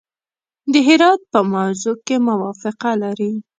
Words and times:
د 0.71 0.73
هرات 0.87 1.21
په 1.31 1.39
موضوع 1.53 1.95
کې 2.05 2.15
موافقه 2.29 2.91
لري. 3.03 3.33